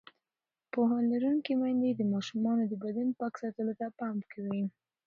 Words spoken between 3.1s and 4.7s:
پاک ساتلو ته پام کوي.